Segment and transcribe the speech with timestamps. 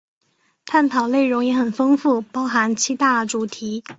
[0.65, 3.83] 探讨内容也很丰富，包含七大主题